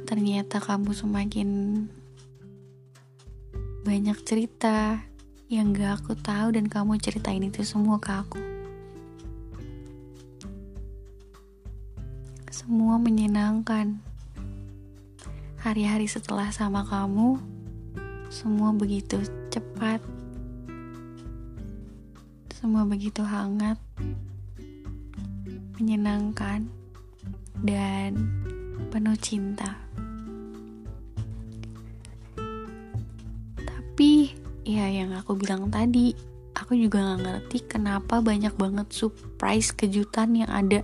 ternyata 0.03 0.60
kamu 0.60 0.91
semakin 0.91 1.49
banyak 3.88 4.19
cerita 4.27 4.99
yang 5.47 5.71
gak 5.71 6.03
aku 6.03 6.19
tahu 6.19 6.60
dan 6.60 6.67
kamu 6.67 6.99
ceritain 6.99 7.39
itu 7.39 7.63
semua 7.63 8.03
ke 8.03 8.12
aku. 8.12 8.39
Semua 12.51 12.99
menyenangkan. 12.99 14.03
Hari-hari 15.63 16.12
setelah 16.12 16.51
sama 16.51 16.84
kamu, 16.84 17.39
semua 18.27 18.75
begitu 18.75 19.23
cepat 19.47 20.03
semua 22.67 22.84
begitu 22.84 23.23
hangat, 23.23 23.80
menyenangkan, 25.80 26.67
dan 27.63 28.12
penuh 28.91 29.15
cinta. 29.23 29.80
Tapi, 33.56 34.36
ya 34.67 34.84
yang 34.84 35.15
aku 35.15 35.39
bilang 35.39 35.71
tadi, 35.71 36.12
aku 36.60 36.75
juga 36.75 37.15
gak 37.15 37.23
ngerti 37.23 37.58
kenapa 37.71 38.19
banyak 38.19 38.51
banget 38.60 38.91
surprise 38.91 39.71
kejutan 39.71 40.36
yang 40.36 40.51
ada 40.51 40.84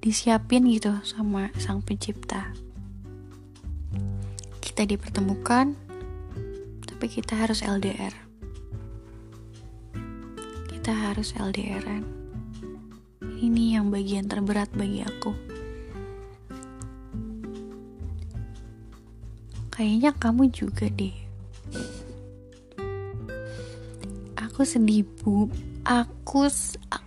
disiapin 0.00 0.64
gitu 0.72 1.04
sama 1.04 1.52
sang 1.60 1.84
pencipta. 1.84 2.48
Kita 4.56 4.88
dipertemukan, 4.88 5.76
tapi 6.88 7.06
kita 7.12 7.36
harus 7.36 7.60
LDR 7.60 8.23
kita 10.84 11.16
harus 11.16 11.32
LDRan. 11.40 12.04
Ini 13.40 13.80
yang 13.80 13.88
bagian 13.88 14.28
terberat 14.28 14.68
bagi 14.76 15.00
aku. 15.00 15.32
Kayaknya 19.72 20.12
kamu 20.12 20.52
juga 20.52 20.84
deh. 20.92 21.16
Aku 24.36 24.68
sedih 24.68 25.08
bu. 25.24 25.48
Aku 25.88 26.52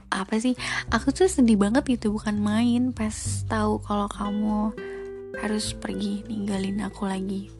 apa 0.10 0.36
sih? 0.42 0.58
Aku 0.90 1.14
tuh 1.14 1.30
sedih 1.30 1.62
banget 1.62 1.86
gitu 1.86 2.18
bukan 2.18 2.42
main 2.42 2.90
pas 2.90 3.14
tahu 3.46 3.78
kalau 3.86 4.10
kamu 4.10 4.74
harus 5.38 5.78
pergi 5.78 6.26
ninggalin 6.26 6.82
aku 6.82 7.06
lagi. 7.06 7.54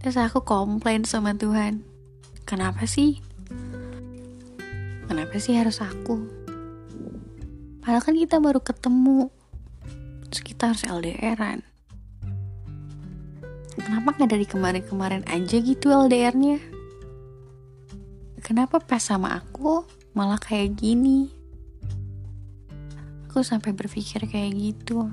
Terus 0.00 0.16
aku 0.16 0.40
komplain 0.40 1.04
sama 1.04 1.36
Tuhan. 1.36 1.84
Kenapa 2.48 2.88
sih 2.88 3.20
Kenapa 5.32 5.48
sih 5.48 5.56
harus 5.56 5.80
aku? 5.80 6.28
Padahal 7.80 8.04
kan 8.04 8.12
kita 8.20 8.36
baru 8.36 8.60
ketemu. 8.60 9.32
Kita 10.28 10.68
harus 10.68 10.84
LDRan. 10.84 11.64
Kenapa 13.80 14.12
nggak 14.12 14.28
dari 14.28 14.44
kemarin-kemarin 14.44 15.24
aja 15.24 15.56
gitu 15.56 15.88
LDRnya? 15.88 16.60
Kenapa 18.44 18.76
pas 18.76 19.00
sama 19.00 19.32
aku 19.32 19.88
malah 20.12 20.36
kayak 20.36 20.76
gini? 20.76 21.32
Aku 23.32 23.40
sampai 23.40 23.72
berpikir 23.72 24.28
kayak 24.28 24.52
gitu. 24.52 25.08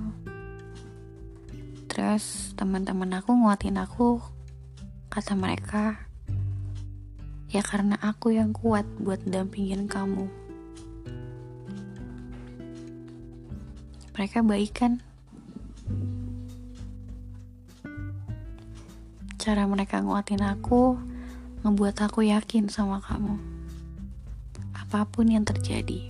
Terus 1.87 2.51
teman-teman 2.59 3.23
aku 3.23 3.39
nguatin 3.39 3.79
aku, 3.79 4.19
kata 5.07 5.31
mereka, 5.39 6.08
Ya 7.49 7.65
karena 7.65 7.97
aku 7.97 8.29
yang 8.29 8.53
kuat 8.53 8.85
buat 9.01 9.25
dampingin 9.25 9.89
kamu. 9.89 10.29
Mereka 14.13 14.45
baik 14.45 14.71
kan? 14.77 15.01
Cara 19.41 19.65
mereka 19.65 19.97
nguatin 20.05 20.45
aku 20.45 21.01
ngebuat 21.65 21.97
aku 22.05 22.29
yakin 22.29 22.69
sama 22.69 23.01
kamu. 23.01 23.41
Apa 24.77 25.09
pun 25.09 25.33
yang 25.33 25.41
terjadi. 25.41 26.05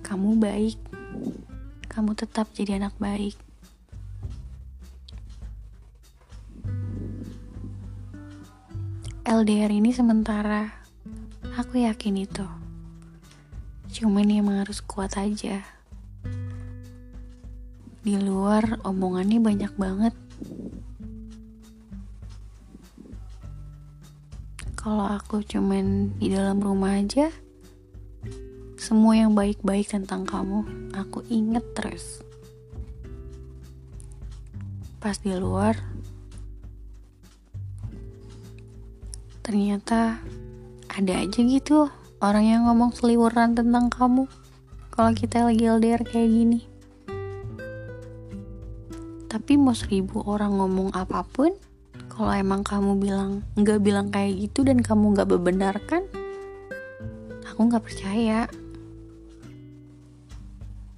Kamu 0.00 0.40
baik. 0.40 0.80
Kamu 1.92 2.16
tetap 2.16 2.48
jadi 2.56 2.80
anak 2.80 2.96
baik. 2.96 3.36
LDR 9.44 9.76
ini 9.76 9.92
sementara. 9.92 10.72
Aku 11.60 11.76
yakin 11.76 12.16
itu. 12.16 12.48
Cuman 13.92 14.24
emang 14.32 14.64
harus 14.64 14.80
kuat 14.80 15.20
aja. 15.20 15.60
Di 18.00 18.16
luar 18.16 18.80
omongannya 18.88 19.44
banyak 19.44 19.72
banget. 19.76 20.16
Kalau 24.80 25.12
aku 25.12 25.44
cuman 25.44 26.16
di 26.16 26.32
dalam 26.32 26.64
rumah 26.64 26.96
aja, 26.96 27.28
semua 28.80 29.12
yang 29.12 29.36
baik-baik 29.36 29.92
tentang 29.92 30.24
kamu, 30.24 30.64
aku 30.96 31.20
inget 31.28 31.68
terus. 31.76 32.24
Pas 35.04 35.20
di 35.20 35.36
luar, 35.36 35.76
ternyata 39.44 40.24
ada 40.88 41.12
aja 41.20 41.40
gitu 41.44 41.92
orang 42.24 42.44
yang 42.48 42.62
ngomong 42.64 42.96
seliweran 42.96 43.52
tentang 43.52 43.92
kamu 43.92 44.24
kalau 44.88 45.12
kita 45.12 45.44
lagi 45.44 45.68
LDR 45.68 46.00
kayak 46.00 46.30
gini. 46.32 46.60
Tapi 49.28 49.60
mau 49.60 49.76
seribu 49.76 50.24
orang 50.24 50.56
ngomong 50.56 50.96
apa 50.96 51.20
pun 51.28 51.52
kalau 52.08 52.32
emang 52.32 52.64
kamu 52.64 52.96
bilang 52.96 53.44
nggak 53.52 53.84
bilang 53.84 54.08
kayak 54.08 54.32
gitu 54.48 54.64
dan 54.64 54.80
kamu 54.80 55.12
nggak 55.12 55.28
membenarkan 55.28 56.08
aku 57.44 57.60
nggak 57.68 57.84
percaya. 57.84 58.48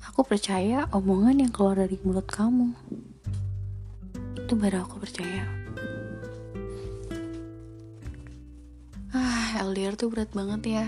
Aku 0.07 0.23
percaya 0.23 0.87
omongan 0.95 1.43
yang 1.43 1.51
keluar 1.51 1.83
dari 1.83 1.99
mulut 2.07 2.31
kamu. 2.31 2.71
Itu 4.39 4.55
baru 4.55 4.87
aku 4.87 5.03
percaya 5.03 5.66
LDR 9.63 9.97
tuh 9.97 10.13
berat 10.13 10.29
banget 10.37 10.83
ya. 10.83 10.87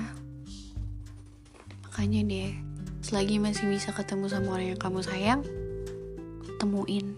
Makanya 1.88 2.20
deh 2.28 2.52
selagi 3.00 3.40
masih 3.40 3.70
bisa 3.72 3.94
ketemu 3.96 4.28
sama 4.28 4.59
orang 4.59 4.76
yang 4.76 4.81
kamu 4.81 5.00
sayang 5.00 5.40
temuin. 6.61 7.16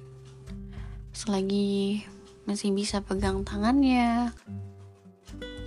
Selagi 1.10 2.06
masih 2.46 2.74
bisa 2.74 3.02
pegang 3.04 3.46
tangannya 3.46 4.34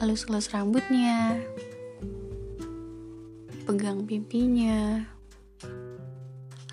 elus-elus 0.04 0.52
rambutnya 0.52 1.40
pegang 3.64 4.04
pipinya 4.04 5.08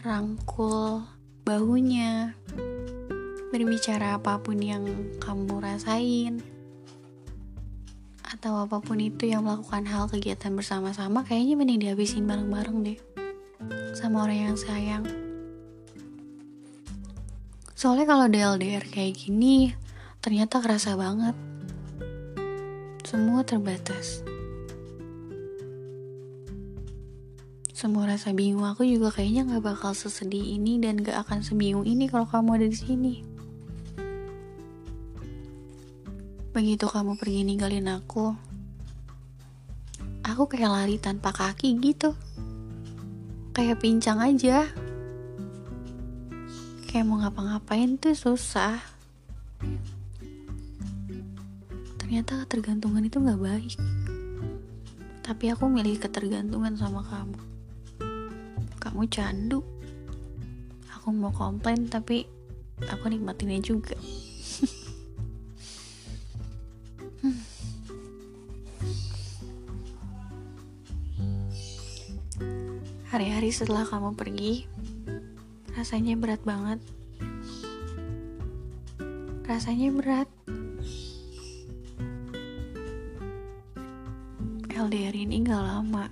rangkul 0.03 1.07
bahunya 1.46 2.35
berbicara 3.55 4.18
apa 4.18 4.42
pun 4.42 4.59
yang 4.59 4.83
kamu 5.23 5.62
rasain 5.62 6.42
atau 8.40 8.64
apa 8.64 8.81
pun 8.81 8.96
itu 8.96 9.29
yang 9.29 9.44
melakukan 9.44 9.85
hal 9.85 10.09
kegiatan 10.09 10.57
bersama-sama 10.57 11.20
kayaknya 11.29 11.61
mending 11.61 11.85
dihabisin 11.85 12.24
bareng-bareng 12.24 12.88
deh. 12.88 12.96
Sama 13.92 14.24
orang 14.24 14.48
yang 14.48 14.57
sayang. 14.57 15.05
Soalnya 17.76 18.09
kalau 18.09 18.33
DLDR 18.33 18.81
kayak 18.88 19.20
gini 19.20 19.76
ternyata 20.24 20.57
kerasa 20.64 20.96
banget. 20.96 21.37
Semua 23.05 23.44
terbatas. 23.44 24.24
Semua 27.76 28.09
rasa 28.09 28.33
bingung. 28.33 28.64
Aku 28.64 28.88
juga 28.88 29.12
kayaknya 29.12 29.53
nggak 29.53 29.68
bakal 29.68 29.92
sesedih 29.92 30.57
ini 30.57 30.81
dan 30.81 31.05
gak 31.05 31.29
akan 31.29 31.44
sebingung 31.44 31.85
ini 31.85 32.09
kalau 32.09 32.24
kamu 32.24 32.57
ada 32.57 32.68
di 32.72 32.79
sini. 32.81 33.30
Begitu 36.51 36.87
kamu 36.91 37.15
pergi 37.15 37.47
ninggalin 37.47 37.87
aku, 37.91 38.35
aku 40.27 40.43
kayak 40.51 40.71
lari 40.71 40.97
tanpa 40.99 41.31
kaki 41.31 41.79
gitu. 41.79 42.15
Kayak 43.55 43.83
pincang 43.83 44.19
aja. 44.19 44.67
Kayak 46.91 47.07
mau 47.07 47.23
ngapa-ngapain 47.23 47.99
tuh 47.99 48.19
susah. 48.19 48.83
Ternyata 51.99 52.43
ketergantungan 52.47 53.07
itu 53.07 53.23
gak 53.23 53.39
baik. 53.39 53.79
Tapi 55.23 55.45
aku 55.55 55.71
milih 55.71 56.03
ketergantungan 56.03 56.75
sama 56.75 57.07
kamu 57.07 57.51
kamu 58.81 59.07
candu 59.13 59.61
aku 60.97 61.13
mau 61.13 61.31
komplain 61.31 61.87
tapi 61.87 62.25
aku 62.89 63.13
nikmatinnya 63.13 63.61
juga 63.61 63.95
hari-hari 73.51 73.67
setelah 73.67 73.83
kamu 73.83 74.15
pergi 74.15 74.71
rasanya 75.75 76.15
berat 76.15 76.39
banget 76.47 76.79
rasanya 79.43 79.91
berat 79.91 80.31
LDR 84.71 85.15
ini 85.19 85.43
gak 85.43 85.67
lama 85.67 86.07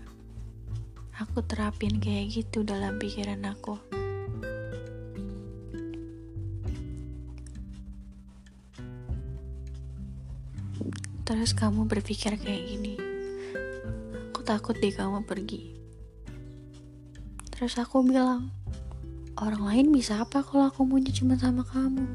aku 1.14 1.38
terapin 1.46 2.02
kayak 2.02 2.42
gitu 2.42 2.66
dalam 2.66 2.98
pikiran 2.98 3.46
aku. 3.46 3.78
Terus 11.22 11.54
kamu 11.54 11.86
berpikir 11.86 12.34
kayak 12.34 12.62
gini, 12.66 12.98
aku 14.34 14.42
takut 14.42 14.74
deh 14.74 14.90
kamu 14.90 15.22
pergi. 15.22 15.77
Terus 17.58 17.74
aku 17.74 18.06
bilang, 18.06 18.54
orang 19.34 19.66
lain 19.66 19.86
bisa 19.90 20.22
apa 20.22 20.46
kalau 20.46 20.70
aku 20.70 20.86
maunya 20.86 21.10
cuma 21.10 21.34
sama 21.34 21.66
kamu? 21.66 22.06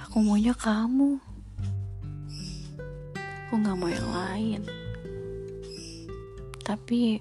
Aku 0.00 0.24
maunya 0.24 0.56
kamu. 0.56 1.20
Aku 3.20 3.52
nggak 3.60 3.76
mau 3.76 3.92
yang 3.92 4.08
lain. 4.16 4.60
Tapi 6.64 7.20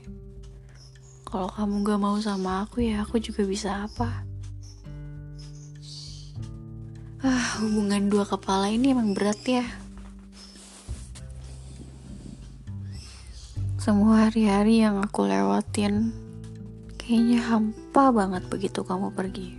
kalau 1.28 1.52
kamu 1.52 1.84
gak 1.84 2.00
mau 2.00 2.16
sama 2.24 2.64
aku 2.64 2.88
ya 2.88 3.04
aku 3.04 3.20
juga 3.20 3.44
bisa 3.44 3.84
apa? 3.84 4.24
Ah 7.20 7.60
hubungan 7.60 8.08
dua 8.08 8.24
kepala 8.24 8.72
ini 8.72 8.96
emang 8.96 9.12
berat 9.12 9.44
ya 9.44 9.87
semua 13.88 14.28
hari-hari 14.28 14.84
yang 14.84 15.00
aku 15.00 15.24
lewatin 15.24 16.12
kayaknya 17.00 17.40
hampa 17.40 18.12
banget 18.12 18.44
begitu 18.52 18.84
kamu 18.84 19.16
pergi 19.16 19.56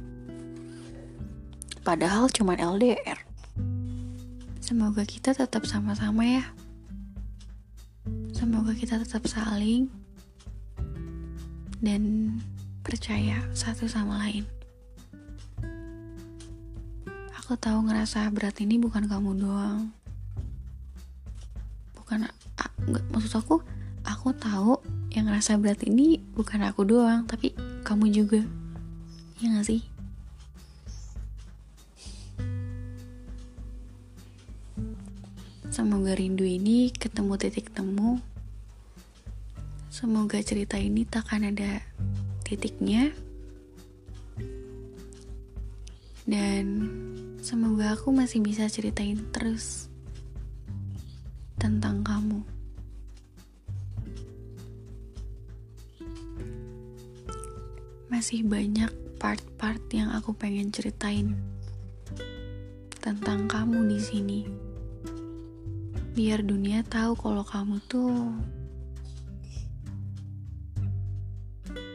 padahal 1.81 2.29
cuma 2.29 2.53
LDR 2.53 3.29
Semoga 4.69 5.01
kita 5.09 5.33
tetap 5.33 5.65
sama-sama 5.65 6.29
ya. 6.29 6.45
Semoga 8.37 8.77
kita 8.77 9.01
tetap 9.01 9.25
saling 9.25 9.89
dan 11.81 12.37
percaya 12.85 13.41
satu 13.57 13.89
sama 13.89 14.29
lain. 14.29 14.45
Aku 17.41 17.57
tahu 17.57 17.89
ngerasa 17.89 18.29
berat 18.29 18.61
ini 18.61 18.77
bukan 18.77 19.09
kamu 19.09 19.41
doang. 19.41 19.89
Bukan 21.97 22.29
enggak 22.85 23.05
maksud 23.09 23.41
aku, 23.41 23.65
aku 24.19 24.35
tahu 24.35 24.75
yang 25.15 25.31
ngerasa 25.31 25.55
berat 25.63 25.79
ini 25.87 26.19
bukan 26.35 26.67
aku 26.67 26.83
doang, 26.83 27.23
tapi 27.31 27.55
kamu 27.87 28.11
juga. 28.11 28.43
Ya 29.39 29.55
gak 29.55 29.71
sih? 29.71 29.87
Semoga 35.71 36.19
rindu 36.19 36.43
ini 36.43 36.91
ketemu 36.91 37.39
titik 37.39 37.71
temu. 37.71 38.19
Semoga 39.87 40.43
cerita 40.43 40.75
ini 40.75 41.07
takkan 41.07 41.47
ada 41.47 41.79
titiknya. 42.43 43.15
Dan 46.27 46.91
semoga 47.39 47.95
aku 47.95 48.11
masih 48.11 48.43
bisa 48.43 48.67
ceritain 48.67 49.23
terus 49.31 49.87
tentang 51.55 52.03
kamu. 52.03 52.58
Masih 58.19 58.43
banyak 58.43 58.91
part-part 59.23 59.79
yang 59.95 60.11
aku 60.11 60.35
pengen 60.35 60.75
ceritain 60.75 61.39
tentang 62.99 63.47
kamu 63.47 63.95
di 63.95 63.99
sini 64.03 64.41
biar 66.19 66.43
dunia 66.43 66.83
tahu 66.83 67.15
kalau 67.15 67.47
kamu 67.47 67.79
tuh 67.87 68.35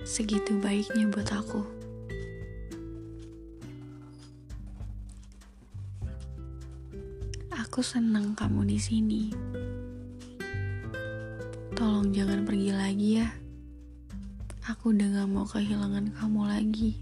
segitu 0.08 0.56
baiknya 0.64 1.12
buat 1.12 1.28
aku. 1.28 1.60
Aku 7.52 7.84
senang 7.84 8.32
kamu 8.32 8.64
di 8.72 8.80
sini. 8.80 9.24
Tolong 11.76 12.16
jangan 12.16 12.48
pergi 12.48 12.72
lagi 12.72 13.12
ya. 13.20 13.43
Aku 14.64 14.96
udah 14.96 15.08
gak 15.12 15.28
mau 15.28 15.44
kehilangan 15.44 16.16
kamu 16.16 16.42
lagi. 16.48 16.96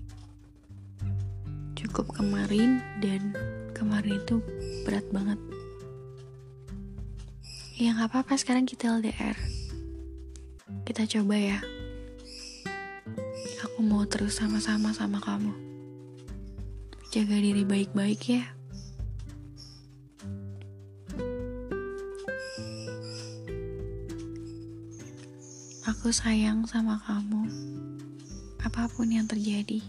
Cukup 1.78 2.10
kemarin 2.10 2.82
dan 2.98 3.38
kemarin 3.78 4.18
itu 4.18 4.42
berat 4.82 5.06
banget. 5.14 5.38
Ya 7.78 7.94
nggak 7.94 8.14
apa-apa 8.14 8.34
sekarang 8.42 8.66
kita 8.66 8.98
LDR. 8.98 9.38
Kita 10.90 11.06
coba 11.06 11.36
ya. 11.38 11.60
Aku 13.70 13.86
mau 13.86 14.10
terus 14.10 14.42
sama-sama 14.42 14.90
sama 14.90 15.22
kamu. 15.22 15.54
Jaga 17.14 17.38
diri 17.38 17.62
baik-baik 17.62 18.22
ya. 18.26 18.58
Sayang 26.12 26.68
sama 26.68 27.00
kamu. 27.08 27.48
Apa 28.60 28.92
pun 28.92 29.08
yang 29.08 29.24
terjadi. 29.24 29.80